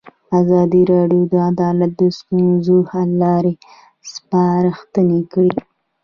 [0.39, 3.53] ازادي راډیو د عدالت د ستونزو حل لارې
[4.13, 5.53] سپارښتنې کړي.